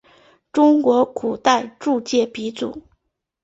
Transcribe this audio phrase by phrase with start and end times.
[0.51, 2.81] 中国古代铸剑鼻祖。